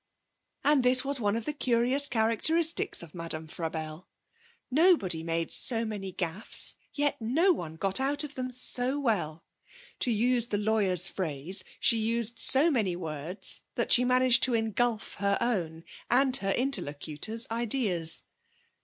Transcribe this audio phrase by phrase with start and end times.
[0.63, 4.07] And this was one of the curious characteristics of Madame Frabelle.
[4.71, 9.45] Nobody made so many gaffes, yet no one got out of them so well.
[9.99, 15.13] To use the lawyer's phrase, she used so many words that she managed to engulf
[15.19, 18.23] her own and her interlocutor's ideas.